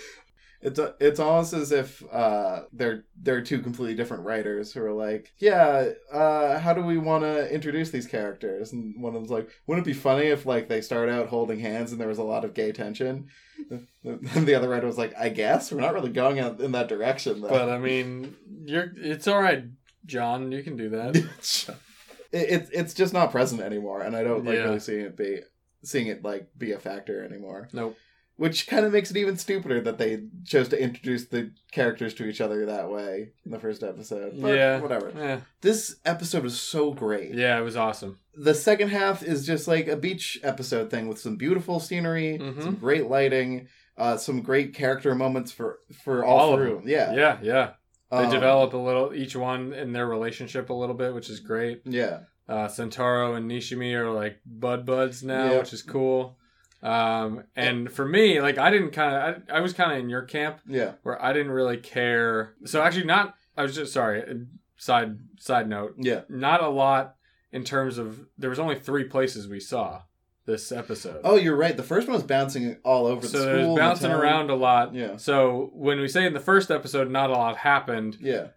[0.64, 5.32] It's it's almost as if uh, they're they're two completely different writers who are like,
[5.38, 8.72] yeah, uh, how do we want to introduce these characters?
[8.72, 11.60] And one of them's like, wouldn't it be funny if like they start out holding
[11.60, 13.28] hands and there was a lot of gay tension?
[14.04, 16.88] And the other writer was like, I guess we're not really going out in that
[16.88, 17.40] direction.
[17.40, 17.48] Though.
[17.48, 18.92] But I mean, you're.
[18.96, 19.64] It's all right,
[20.04, 20.52] John.
[20.52, 21.16] You can do that.
[22.32, 24.64] it, it it's just not present anymore, and I don't like Yeah.
[24.64, 25.40] really seeing it be
[25.82, 27.68] seeing it like be a factor anymore.
[27.72, 27.96] Nope.
[28.36, 32.24] Which kind of makes it even stupider that they chose to introduce the characters to
[32.26, 34.34] each other that way in the first episode.
[34.42, 34.80] But yeah.
[34.80, 35.12] whatever.
[35.16, 35.40] Yeah.
[35.60, 37.32] This episode was so great.
[37.34, 37.56] Yeah.
[37.58, 38.18] It was awesome.
[38.34, 42.60] The second half is just like a beach episode thing with some beautiful scenery, Mhm.
[42.60, 46.82] some great lighting, uh, some great character moments for for all, All of through.
[46.86, 47.14] Yeah.
[47.14, 47.38] Yeah.
[47.40, 47.70] Yeah.
[48.10, 51.38] They Um, develop a little each one in their relationship a little bit, which is
[51.38, 51.82] great.
[51.84, 52.20] Yeah.
[52.48, 55.58] Uh, Sentaro and Nishimi are like bud buds now, Yeah.
[55.58, 56.36] which is cool.
[56.84, 60.08] Um, and for me, like I didn't kind of, I, I was kind of in
[60.10, 60.92] your camp Yeah.
[61.02, 62.54] where I didn't really care.
[62.66, 63.34] So actually, not.
[63.56, 64.22] I was just sorry.
[64.22, 64.34] uh,
[64.76, 66.22] Side side note, Yeah.
[66.28, 67.14] not a lot
[67.52, 70.02] in terms of there was only three places we saw
[70.46, 71.20] this episode.
[71.24, 71.74] Oh, you're right.
[71.76, 73.46] The first one was bouncing all over the so school.
[73.46, 74.20] there's and the bouncing town.
[74.20, 74.94] around a lot.
[74.94, 75.16] Yeah.
[75.16, 78.18] So when we say in the first episode, not a lot happened.
[78.20, 78.48] Yeah.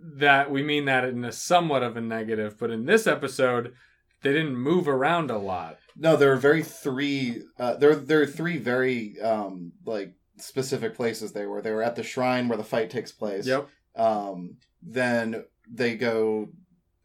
[0.00, 3.72] that we mean that in a somewhat of a negative, but in this episode,
[4.22, 5.78] they didn't move around a lot.
[5.96, 7.42] No, there are very three.
[7.58, 11.60] Uh, there, there are three very um like specific places they were.
[11.60, 13.46] They were at the shrine where the fight takes place.
[13.96, 16.48] Um, then they go.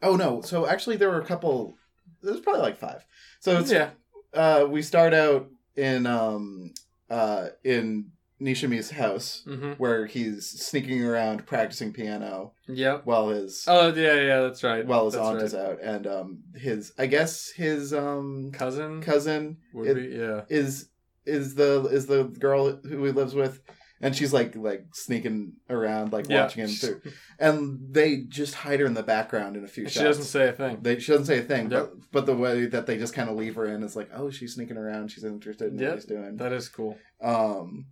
[0.01, 0.41] Oh no!
[0.41, 1.75] So actually, there were a couple
[2.23, 3.05] there's probably like five.
[3.39, 3.89] So it's yeah,
[4.33, 6.73] uh, we start out in um
[7.09, 8.11] uh in
[8.43, 13.01] Nishimi's house hmm where he's sneaking around practicing piano yep.
[13.05, 14.85] while his Oh yeah, yeah, that's right.
[14.85, 15.45] while his that's aunt right.
[15.45, 20.41] is out, and um his I guess his um cousin cousin would it- be yeah.
[20.49, 20.89] is
[21.25, 23.61] is the is the girl who he lives with
[24.01, 26.41] and she's like like sneaking around like Yeah.
[26.41, 27.01] watching him through
[27.39, 30.49] and they just hide her in the background in a few She shots doesn't say
[30.49, 30.79] a thing.
[30.81, 31.79] they she doesn't say a thing Yep.
[31.79, 34.29] but, but the way that they just kind of leave her in is like oh
[34.29, 35.89] she's sneaking around she's interested in Yep.
[35.89, 36.97] what he's doing That is cool.
[37.21, 37.85] um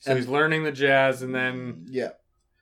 [0.00, 2.10] So And- he's learning the jazz, and then yeah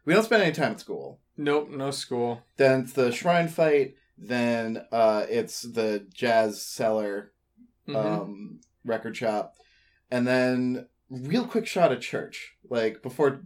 [0.04, 2.42] we don't spend any time at school nope, no school.
[2.56, 7.32] then it's the shrine fight then uh it's the jazz cellar
[7.88, 7.96] Mhm.
[7.96, 9.54] um, record shop,
[10.10, 13.40] and then real quick shot of church, like before.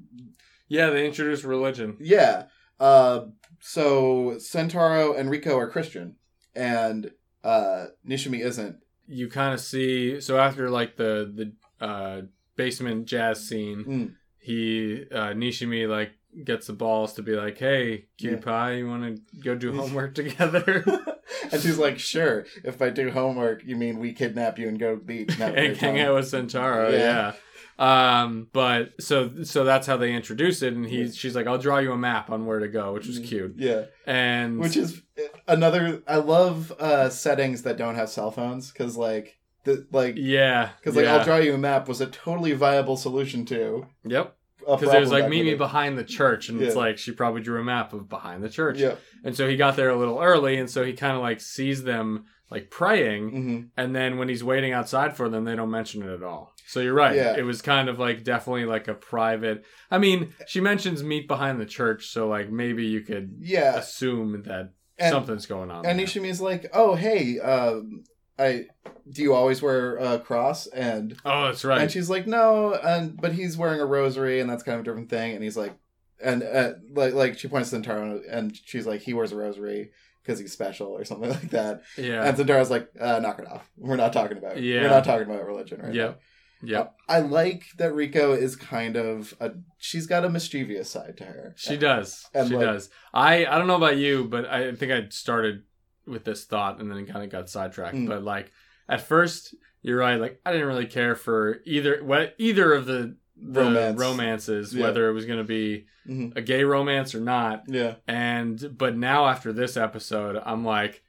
[0.68, 1.96] yeah, they introduced religion.
[2.00, 2.44] Yeah.
[2.78, 3.28] Uh,
[3.60, 6.16] so Sentaro and Rico are Christian,
[6.54, 7.12] and
[7.42, 8.76] uh, Nishimi isn't.
[9.08, 10.20] You kind of see.
[10.20, 12.22] So after like the the uh,
[12.56, 14.14] basement jazz scene, Mm.
[14.38, 16.12] he uh, Nishimi like
[16.44, 18.42] gets the balls to be like, "Hey, cutie Yeah.
[18.42, 20.84] pie, you want to go do homework together?"
[21.52, 22.44] and she's like, "Sure.
[22.64, 25.58] If I do homework, you mean we kidnap you and go beach and have a
[25.58, 26.90] and great hang out with Sentaro.
[26.92, 26.98] Yeah.
[26.98, 27.32] Yeah.
[27.78, 31.78] Um, but so so that's how they introduce it, and he's she's like, "I'll draw
[31.78, 33.24] you a map on where to go," which was Mhm.
[33.26, 33.54] cute.
[33.58, 35.02] Yeah, And which is
[35.46, 36.02] another.
[36.06, 40.96] I love uh, settings that don't have cell phones because like the like yeah, because
[40.96, 41.16] like yeah.
[41.16, 45.12] I'll draw you a map was a totally viable solution to Yep, because it was
[45.12, 48.08] like meet me behind the church, and it's like she probably drew a map of
[48.08, 48.94] behind the church, Yeah.
[49.24, 51.84] and so he got there a little early, and so he kind of like sees
[51.84, 56.02] them like praying, hmm and then when he's waiting outside for them, they don't mention
[56.02, 56.52] it at all.
[56.68, 57.14] So you're right.
[57.14, 57.36] Yeah.
[57.36, 59.64] It was kind of like definitely like a private.
[59.90, 63.76] I mean, she mentions meet behind the church, so like maybe you could Yeah.
[63.76, 65.86] assume that And, something's going on.
[65.86, 66.06] and there.
[66.06, 68.02] Nishimi's like, oh hey, um,
[68.38, 68.66] I
[69.10, 70.66] do you always wear a cross?
[70.66, 71.80] And oh, that's right.
[71.82, 74.84] and she's like, no, and but he's wearing a rosary, and that's kind of a
[74.84, 75.34] different thing.
[75.34, 75.74] And he's like,
[76.22, 79.90] and uh, like like she points to Sentaro, and she's like, he wears a rosary
[80.22, 81.82] because he's special or something like that.
[81.96, 82.24] yeah.
[82.24, 83.70] And Sentaro's like, uh, knock it off.
[83.76, 84.60] We're not talking about.
[84.60, 84.82] Yeah.
[84.82, 86.14] We're not talking about religion right yeah
[86.62, 86.94] Yep.
[87.08, 89.52] I like that Rico is kind of a.
[89.78, 91.54] She's got a mischievous side to her.
[91.56, 92.26] She does.
[92.34, 92.88] And, she like- does.
[93.12, 95.62] I I don't know about you, but I think I started
[96.06, 97.96] with this thought and then it kind of got sidetracked.
[97.96, 98.08] Mm.
[98.08, 98.52] But like
[98.88, 100.20] at first, you're right.
[100.20, 104.00] Like I didn't really care for either what either of the the Romance.
[104.00, 104.82] romances, Yeah.
[104.84, 106.36] whether it was going to be Mhm.
[106.36, 107.64] a gay romance or not.
[107.68, 107.96] Yeah.
[108.08, 111.02] And but now after this episode, I'm like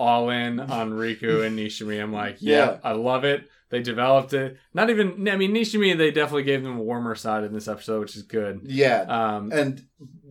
[0.00, 2.02] all in on Riku and Nishimi.
[2.02, 2.78] I'm like, yeah, Yeah.
[2.82, 3.48] I love it.
[3.70, 4.56] They developed it.
[4.72, 5.28] Not even.
[5.28, 5.96] I mean, Nishimi.
[5.98, 8.60] They definitely gave them a warmer side in this episode, which is good.
[8.64, 9.00] Yeah.
[9.02, 9.82] Um, and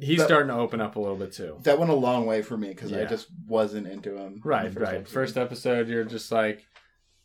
[0.04, 1.58] he's that- starting to open up a little bit too.
[1.64, 4.42] that went a long way for me because I just wasn't into him.
[4.44, 4.96] Right, first right.
[4.96, 5.14] episode.
[5.14, 6.66] First episode, you're just like,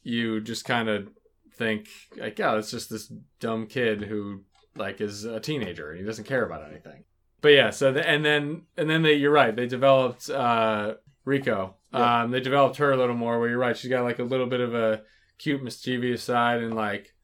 [0.02, 1.08] you just kind of
[1.54, 4.42] think like, oh, it's just this dumb kid who
[4.76, 7.04] like is a teenager and he doesn't care about anything.
[7.40, 9.54] But yeah, so the, and then and then they, you're right.
[9.54, 11.76] They developed uh, Rico.
[11.92, 12.22] Yeah.
[12.22, 13.38] Um, they developed her a little more.
[13.38, 15.02] Where you're right, she's got like a little bit of a
[15.38, 17.14] cute, mischievous side, and like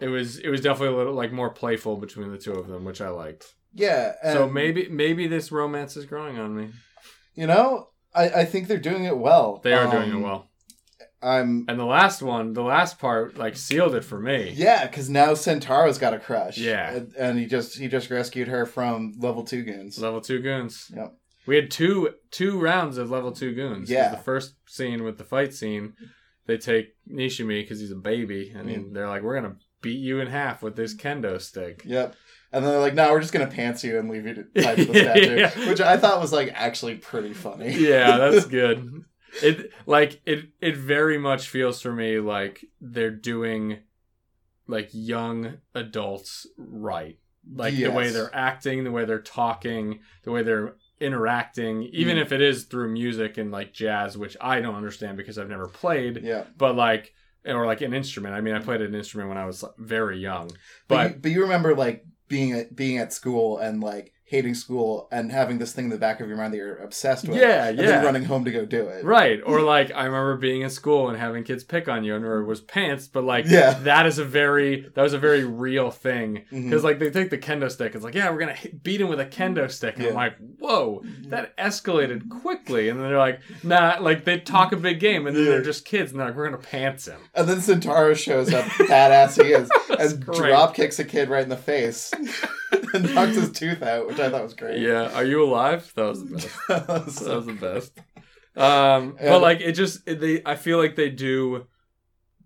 [0.00, 2.84] it was it was definitely a little like more playful between the two of them,
[2.84, 3.54] which I liked.
[3.72, 4.12] Yeah.
[4.32, 6.70] So maybe maybe this romance is growing on me.
[7.34, 9.60] you know, I, I think they're doing it well.
[9.62, 10.50] They are doing Um, it well.
[11.22, 14.52] I'm And the last one, the last part, like sealed it for me.
[14.54, 16.58] yeah, because now Sentaro's got a crush.
[16.58, 16.92] Yeah.
[16.92, 19.98] and, and he just he just rescued her from level two goons.
[19.98, 20.90] Level two goons.
[20.94, 21.14] Yep.
[21.46, 23.90] We had two two rounds of level two goons.
[23.90, 24.10] Yeah.
[24.10, 25.94] The first scene with the fight scene,
[26.46, 28.92] they take Nishimi because he's a baby, and he- Mm.
[28.92, 32.14] they're like, "We're gonna beat you in half with this kendo stick." Yep.
[32.52, 34.76] And then they're like, "No, we're just gonna pants you and leave you to fight
[34.76, 35.68] the statue," Yeah.
[35.68, 37.72] which I thought was like actually pretty funny.
[37.72, 39.04] yeah, that's good.
[39.42, 43.80] It like it it very much feels for me like they're doing
[44.66, 47.18] like young adults right.
[47.54, 52.22] Like the way they're acting, the way they're talking, the way they're interacting, even Mm.
[52.22, 55.68] if it is through music and like jazz, which I don't understand because I've never
[55.68, 56.44] played, yeah.
[56.56, 57.12] but like
[57.44, 58.34] or like an instrument.
[58.34, 60.48] I mean, I played an instrument when I was very young.
[60.88, 64.54] But But you, but you remember like being at being at school and like hating
[64.54, 67.38] school and having this thing in the back of your mind that you're obsessed with.
[67.38, 67.86] yeah, And yeah.
[67.86, 69.04] then running home to go do it.
[69.04, 69.40] Right.
[69.46, 72.42] Or like I remember being in school and having kids pick on you and it
[72.42, 73.74] was pants, but like Yeah.
[73.84, 76.44] that is a very that was a very real thing.
[76.52, 76.64] Mm-hmm.
[76.70, 79.06] Because like they take the kendo stick, it's like, yeah, we're gonna hit, beat him
[79.08, 79.96] with a kendo stick.
[79.96, 82.88] And I'm like, whoa, that escalated quickly.
[82.88, 85.50] And then they're like, nah, like they talk a big game and then Yeah.
[85.52, 87.20] they're just kids and they're like, we're gonna pants him.
[87.32, 90.36] And then Sentaro shows up, badass he is, and great.
[90.50, 92.12] drop kicks a kid right in the face
[92.92, 94.80] and knocks his tooth out, which I thought was great.
[94.80, 95.92] Yeah, are you alive?
[95.96, 96.48] That was the best.
[96.68, 97.92] That was That was the best.
[98.56, 101.66] Um, but like it just it- they, I feel like they do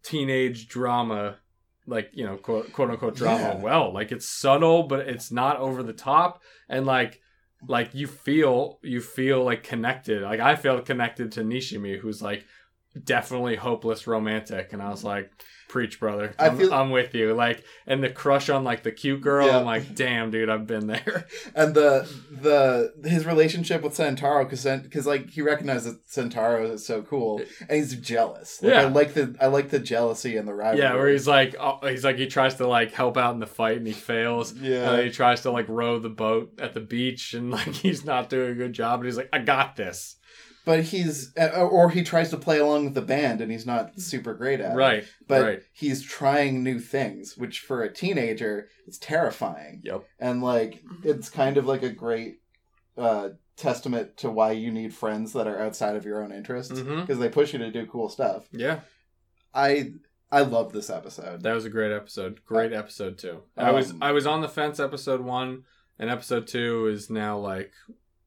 [0.02, 1.36] teenage drama,
[1.86, 3.56] like you know, quote, quote unquote drama Yeah.
[3.60, 3.92] well.
[3.92, 7.20] Like it's subtle, but it's not over the top, and like
[7.68, 10.22] like you feel you feel like connected.
[10.22, 12.44] Like I felt connected to Nishimi, who's like
[13.04, 15.30] definitely hopeless romantic, and I was like.
[15.68, 16.34] Preach, brother.
[16.36, 17.32] I I'm, feel- I'm with you.
[17.32, 19.46] Like, and the crush on like the cute girl.
[19.46, 19.58] Yeah.
[19.60, 21.28] I'm like, damn, dude, I've been there.
[21.54, 26.84] and the the his relationship with Sentaro because because like he recognized that Sentaro is
[26.84, 28.60] so cool and he's jealous.
[28.60, 28.80] Like, Yeah.
[28.80, 30.82] I like the I like the jealousy and the rivalry.
[30.82, 33.46] Yeah, where he's like, oh, he's like, he tries to like help out in the
[33.46, 34.52] fight and he fails.
[34.54, 34.88] yeah.
[34.90, 38.04] And then he tries to like row the boat at the beach and like he's
[38.04, 38.98] not doing a good job.
[38.98, 40.16] And he's like, I got this.
[40.64, 43.98] But he's uh, or he tries to play along with the band and he's not
[44.00, 44.76] super great at it.
[44.76, 45.04] Right.
[45.26, 45.62] But right.
[45.72, 49.80] he's trying new things, which for a teenager is terrifying.
[49.84, 50.04] Yep.
[50.18, 52.40] And like it's kind of like a great
[52.96, 57.18] uh testament to why you need friends that are outside of your own interests because
[57.18, 58.48] they push you to do cool stuff.
[58.52, 58.80] Yeah.
[59.54, 59.92] I
[60.32, 61.42] I love this episode.
[61.42, 62.44] That was a great episode.
[62.44, 63.42] Great episode too.
[63.56, 65.64] I was Um, I was on the fence episode one
[65.98, 67.72] and episode two is now like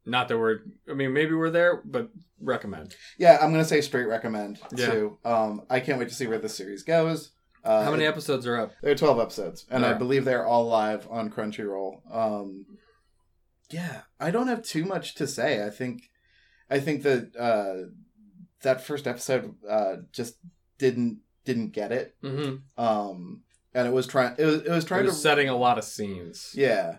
[0.05, 2.95] not that we're I mean maybe we're there, but recommend.
[3.17, 4.89] Yeah, I'm gonna say straight recommend Yeah.
[4.91, 5.17] too.
[5.25, 7.31] Um, I can't wait to see where this series goes.
[7.63, 8.73] Uh, How many episodes are up?
[8.81, 12.01] There are 12 episodes, and I believe they're all live on Crunchyroll.
[12.13, 12.65] Um,
[13.69, 15.65] yeah, I don't have too much to say.
[15.65, 16.09] I think,
[16.69, 17.89] I think that uh,
[18.63, 20.35] that first episode uh, just
[20.77, 22.15] didn't didn't get it.
[22.21, 22.83] Mm-hmm.
[22.83, 24.35] Um, and it was trying.
[24.37, 26.51] It was it was It trying was to setting a lot of scenes.
[26.53, 26.97] yeah,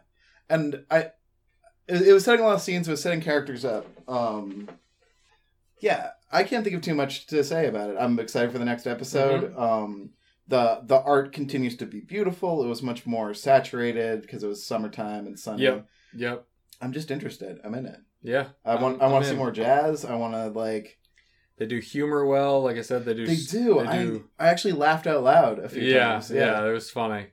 [0.48, 1.10] and I
[1.88, 2.88] it, it was setting a lot of scenes.
[2.88, 3.86] It was setting characters up.
[4.08, 4.68] Um,
[5.80, 7.96] yeah, I can't think of too much to say about it.
[7.98, 9.50] I'm excited for the next episode.
[9.52, 9.60] Mm-hmm.
[9.60, 10.10] Um,
[10.48, 12.62] the the art continues to be beautiful.
[12.64, 15.62] It was much more saturated because it was summertime and sunny.
[15.62, 15.86] Yep.
[16.16, 16.46] Yep.
[16.80, 17.58] I'm just interested.
[17.64, 17.98] I'm in it.
[18.22, 18.48] Yeah.
[18.64, 20.04] I want I'm- I want to see more jazz.
[20.04, 20.98] I want to like
[21.56, 22.62] They do humor well.
[22.62, 23.26] Like I said, they do.
[23.26, 23.74] they do.
[23.74, 24.24] They I do.
[24.38, 26.30] I actually laughed out loud a few yeah, times.
[26.30, 27.26] yeah, it was funny.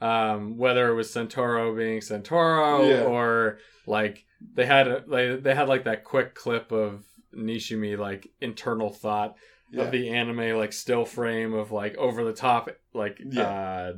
[0.00, 3.02] Um, whether it was Sentaro being Sentaro Yeah.
[3.04, 3.58] or
[3.88, 4.24] like
[4.54, 7.04] they had a, like they had like that quick clip of
[7.36, 9.36] Nishimi like internal thought
[9.72, 9.82] yeah.
[9.82, 13.42] of the anime like still frame of like over the top like Yeah.
[13.42, 13.92] uh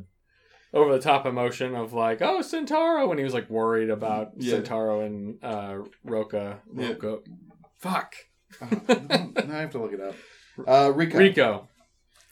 [0.72, 4.56] over the top emotion of like oh Sentaro when he was like worried about Yeah.
[4.56, 6.88] Sentaro and uh Roka Yeah.
[6.88, 7.18] Roka
[7.78, 8.14] fuck
[8.60, 10.14] Oh, now I have to look it up.
[10.66, 11.18] Uh, Rico.
[11.18, 11.68] Rico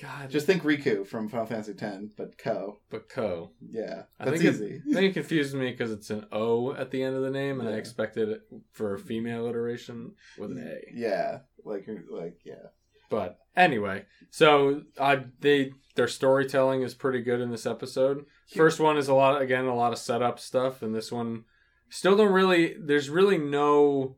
[0.00, 2.78] God Just think Rikku from Final Fantasy X, but Ko.
[2.88, 4.82] but Ko Yeah, I that's think it- easy.
[4.90, 7.58] I think it confuses me because it's an O at the end of the name,
[7.60, 10.92] and I expected it for a female iteration with an A.
[10.94, 12.68] Yeah, like like yeah.
[13.10, 18.24] But anyway, so I they their storytelling is pretty good in this episode.
[18.54, 21.44] First one is a lot again a lot of setup stuff, and this one
[21.88, 22.76] still don't really.
[22.78, 24.16] There's really no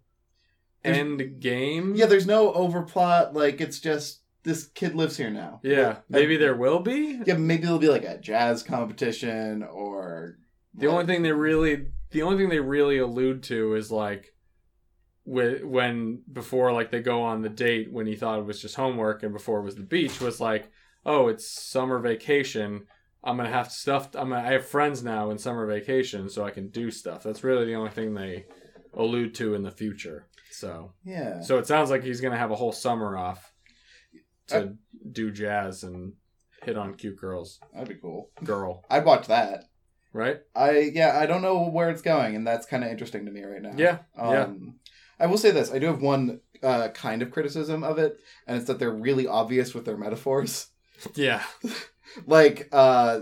[0.82, 1.94] There's- end game.
[1.94, 3.32] Yeah, there's no overplot.
[3.32, 5.60] Like it's just this kid lives here now.
[5.62, 5.98] yeah.
[6.08, 7.20] Maybe there will be.
[7.26, 10.38] Yeah, maybe it'll be like a jazz competition or
[10.74, 14.32] The only thing they really, the only thing they really allude to is like,
[15.24, 18.76] whe- when before like they go on the date when he thought it was just
[18.76, 20.70] homework and before it was the beach was like,
[21.04, 22.86] oh, it's summer vacation.
[23.22, 24.08] I'm gonna have stuff.
[24.14, 27.22] I'm gonna, I have friends now in summer vacation, so I can do stuff.
[27.22, 28.46] That's really the only thing they
[28.94, 30.26] allude to in the future.
[30.50, 31.40] So, yeah.
[31.42, 33.49] so it sounds like he's gonna have a whole summer off
[34.50, 34.68] to I-
[35.12, 36.12] do jazz and
[36.62, 37.58] hit on cute girls.
[37.72, 38.30] That'd be cool.
[38.44, 39.64] Girl, I'd watch that.
[40.12, 40.40] right?
[40.54, 43.42] I yeah, I don't know where it's going, and that's kind of interesting to me
[43.44, 43.72] right now.
[43.76, 44.42] Yeah, yeah.
[44.44, 44.74] Um,
[45.18, 48.56] I will say this: I do have one uh, kind of criticism of it, and
[48.58, 50.66] it's that they're really obvious with their metaphors.
[51.14, 51.42] Yeah.
[52.26, 53.20] like uh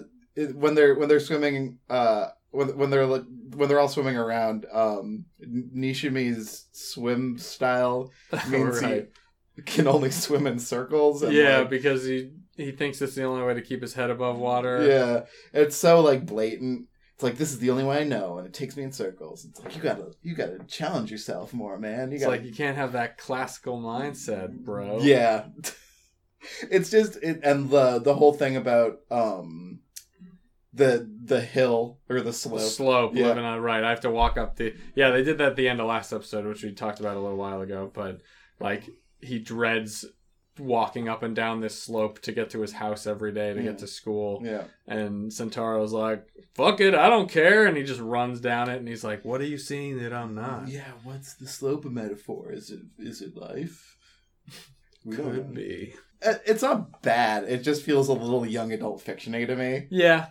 [0.55, 3.23] when they're when they're swimming uh when, when they're like
[3.55, 8.11] when they're all swimming around um Nishimi's swim style
[8.49, 9.05] means right.
[9.05, 9.11] he
[9.66, 13.44] can only swim in circles and, Yeah, like, because he he thinks it's the only
[13.47, 14.85] way to keep his head above water.
[14.87, 18.47] yeah it's so like blatant it's like this is the only way I know and
[18.47, 22.11] it takes me in circles it's like you gotta you gotta challenge yourself more man
[22.11, 25.01] you It's gotta like you can't have that classical mindset, bro.
[25.01, 25.47] Yeah.
[26.71, 29.81] it's just it, and the the whole thing about um
[30.73, 32.61] the the hill or the The slope.
[32.61, 33.27] slope Yeah.
[33.29, 33.83] living on right.
[33.83, 36.12] I have to walk up the Yeah, they did that at the end of last
[36.12, 38.21] episode, which we talked about a little while ago, but
[38.61, 38.85] like
[39.21, 40.05] he dreads
[40.59, 43.71] walking up and down this slope to get to his house every day to Yeah.
[43.71, 44.43] get to school.
[44.45, 44.64] Yeah.
[44.89, 47.64] And Sentaro's like, fuck it, I don't care.
[47.66, 50.35] And he just runs down it and he's like, what are you seeing that I'm
[50.35, 50.66] not?
[50.66, 52.51] Yeah, what's the slope a metaphor?
[52.53, 53.97] Is it is it life?
[55.05, 55.95] We Could be.
[56.27, 57.45] Uh, It's not bad.
[57.45, 59.87] It just feels a little young adult fictiony to me.
[59.91, 60.31] Yeah.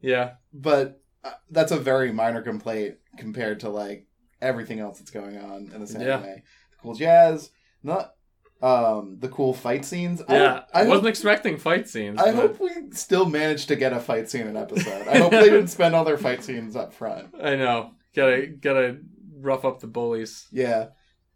[0.00, 0.36] Yeah.
[0.52, 4.06] But uh, that's a very minor complaint compared to like
[4.40, 6.22] everything else that's going on in this Yeah.
[6.22, 6.42] way.
[6.80, 7.50] Cool jazz,
[7.82, 8.14] not
[8.62, 10.22] um, the cool fight scenes.
[10.28, 12.20] Yeah, I, I, wasn't hope, expecting fight scenes.
[12.20, 15.08] I but hope we still managed to get a fight scene in episode.
[15.08, 17.34] I hope they didn't spend all their fight scenes up front.
[17.40, 17.92] I know.
[18.14, 18.98] Gotta gotta
[19.40, 20.46] rough up the bullies.
[20.52, 20.88] Yeah.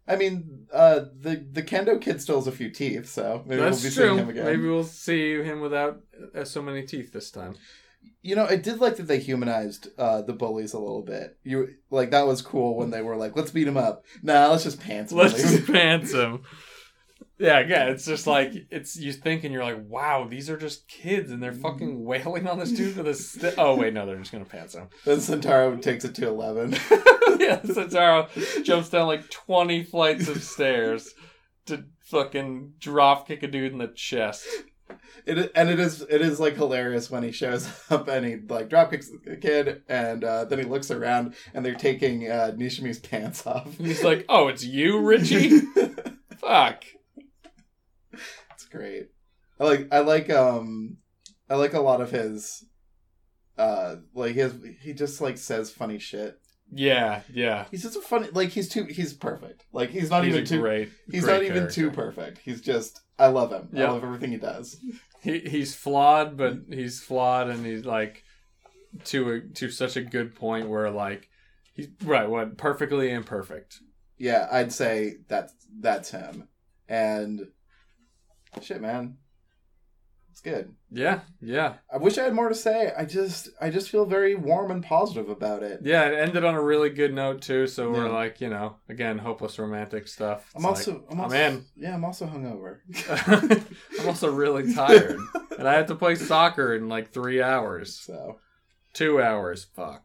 [0.07, 3.83] I mean, uh, the the Kendo kid still has a few teeth, so maybe That's
[3.83, 4.05] we'll be true.
[4.05, 4.45] seeing him again.
[4.45, 5.99] Maybe we'll see him without
[6.33, 7.55] uh, so many teeth this time.
[8.21, 11.37] You know, I did like that they humanized uh, the bullies a little bit.
[11.43, 14.63] You like that was cool when they were like, "Let's beat him up." Nah, let's
[14.63, 15.17] just pants him.
[15.19, 16.43] Let's just pants him.
[17.39, 17.85] Yeah, yeah.
[17.89, 21.41] it's just like it's you think and you're like, wow, these are just kids and
[21.41, 24.43] they're fucking wailing on this dude with a sti- Oh wait, no, they're just gonna
[24.45, 24.87] pants him.
[25.05, 26.71] then Sentaro takes it to eleven.
[27.39, 31.13] yeah, Sentaro jumps down like twenty flights of stairs
[31.67, 34.47] to fucking drop kick a dude in the chest.
[35.25, 38.69] It and it is it is like hilarious when he shows up and he like
[38.69, 42.99] drop kicks the kid and uh, then he looks around and they're taking uh, Nishimi's
[42.99, 43.77] pants off.
[43.77, 45.59] And He's like, "Oh, it's you, Richie."
[46.37, 46.85] Fuck.
[48.13, 49.09] it's great.
[49.59, 50.97] I like I like um
[51.49, 52.63] I like a lot of his
[53.57, 56.39] uh like his he just like says funny shit.
[56.71, 57.65] Yeah, yeah.
[57.71, 59.65] He's just a funny like he's too he's perfect.
[59.71, 60.89] Like he's not He's even too great.
[61.09, 61.73] he's great not even character.
[61.73, 62.39] too perfect.
[62.39, 63.69] He's just I love him.
[63.71, 63.85] Yeah.
[63.85, 64.77] I love everything he does.
[65.21, 68.23] He he's flawed, but he's flawed, and he's like
[69.05, 71.29] to a, to such a good point where like
[71.73, 73.79] he's right what perfectly imperfect.
[74.17, 76.47] Yeah, I'd say that's that's him.
[76.89, 77.47] And
[78.61, 79.17] shit, man.
[80.37, 80.75] It's good.
[80.91, 82.91] Yeah, yeah, I wish I had more to say.
[82.95, 85.79] I just I just feel very warm and positive about it.
[85.83, 86.05] yeah.
[86.05, 87.65] It ended on a really good note too.
[87.65, 88.11] So we're Yeah.
[88.13, 90.47] like, you know, again, hopeless romantic stuff.
[90.55, 91.65] I'm also like, I'm I'm also in.
[91.75, 92.81] yeah, I'm also hungover.
[93.99, 95.17] I'm also really tired,
[95.57, 98.37] and I have to play soccer in like three hours, so
[98.93, 99.65] two hours.
[99.75, 100.03] Fuck.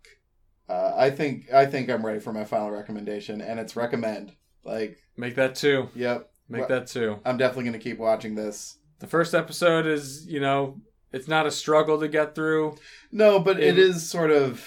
[0.67, 4.33] uh, I think I think I'm ready for my final recommendation, and it's recommend.
[4.65, 5.91] Like, Make that two.
[5.95, 7.19] yep, Make Well- that two.
[7.27, 8.79] I'm definitely gonna keep watching this.
[9.03, 10.81] The first episode is, you know,
[11.13, 12.77] it's not a struggle to get through.
[13.11, 14.65] No, but it In- is sort of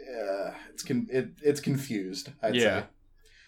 [0.00, 2.30] uh, it's con- it, it's confused.
[2.40, 2.62] I'd yeah.
[2.82, 2.86] say.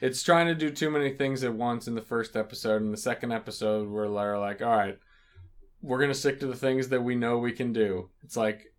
[0.01, 2.83] It's trying to do too many things at once in the first episode.
[2.83, 4.99] In the second episode, we're like, all right,
[5.83, 8.11] we're going to stick to the things that we know we can do.
[8.25, 8.75] It's like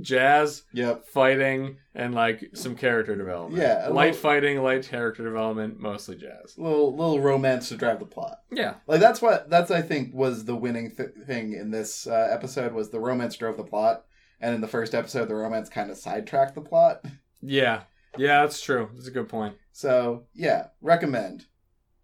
[0.00, 1.06] jazz, Yep.
[1.08, 3.60] fighting, and like some character development.
[3.62, 6.56] Yeah, Light little- fighting, light character development, mostly jazz.
[6.58, 8.38] Little little romance to drive the plot.
[8.50, 8.74] Yeah.
[8.86, 12.72] Like that's what that's I think was the winning th- thing in this uh, episode
[12.72, 14.04] was the romance drove the plot,
[14.40, 17.04] and in the first episode the romance kind of sidetracked the plot.
[17.40, 17.82] Yeah.
[18.16, 18.88] Yeah, that's true.
[18.94, 19.56] That's a good point.
[19.72, 21.46] So yeah, recommend.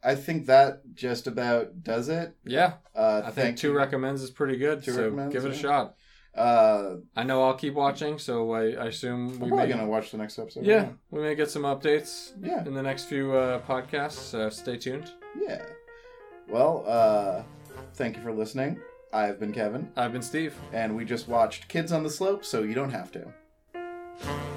[0.06, 2.36] I think that just about does it.
[2.44, 2.74] Yeah.
[2.94, 3.76] Uh, I think two you.
[3.76, 4.84] recommends is pretty good.
[4.84, 5.60] Two so give it a yeah.
[5.60, 5.94] shot.
[6.36, 9.86] Uh, I know I'll keep watching, so I, I assume I'm we probably may gonna
[9.86, 10.66] watch the next episode.
[10.66, 14.34] Yeah, we may get some updates yeah, in the next few uh, podcasts.
[14.34, 15.12] Uh, stay tuned.
[15.40, 15.62] yeah.
[16.48, 17.42] Well, uh,
[17.94, 18.80] thank you for listening.
[19.12, 20.54] I've been Kevin, I've been Steve.
[20.72, 24.52] and we just watched Kids on the Slope, so you don't have to.